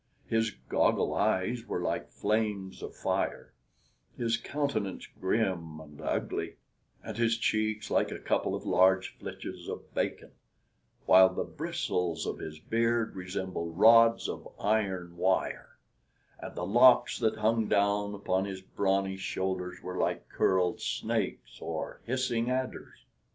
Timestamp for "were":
1.67-1.79, 19.83-19.99